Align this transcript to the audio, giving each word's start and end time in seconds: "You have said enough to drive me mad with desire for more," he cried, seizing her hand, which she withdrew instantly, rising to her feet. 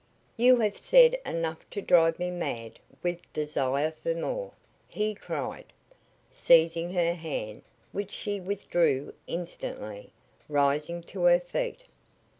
"You 0.35 0.55
have 0.61 0.79
said 0.79 1.15
enough 1.27 1.69
to 1.69 1.79
drive 1.79 2.17
me 2.17 2.31
mad 2.31 2.79
with 3.03 3.21
desire 3.33 3.91
for 3.91 4.15
more," 4.15 4.51
he 4.87 5.13
cried, 5.13 5.71
seizing 6.31 6.91
her 6.93 7.13
hand, 7.13 7.61
which 7.91 8.09
she 8.09 8.39
withdrew 8.39 9.13
instantly, 9.27 10.11
rising 10.49 11.03
to 11.03 11.25
her 11.25 11.39
feet. 11.39 11.81